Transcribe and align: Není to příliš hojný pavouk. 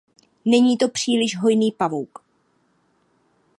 Není 0.45 0.77
to 0.77 0.89
příliš 0.89 1.37
hojný 1.37 1.71
pavouk. 1.71 2.19